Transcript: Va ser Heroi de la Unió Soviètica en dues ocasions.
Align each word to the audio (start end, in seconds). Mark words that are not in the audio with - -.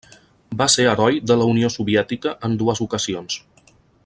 Va 0.61 0.67
ser 0.75 0.85
Heroi 0.93 1.19
de 1.31 1.37
la 1.41 1.47
Unió 1.51 1.71
Soviètica 1.75 2.35
en 2.49 2.59
dues 2.63 2.85
ocasions. 2.87 3.41